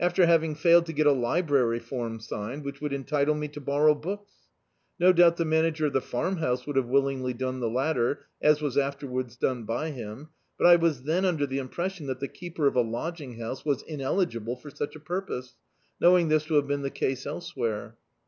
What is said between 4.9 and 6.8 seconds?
No doubt the manager of the Farmhouse would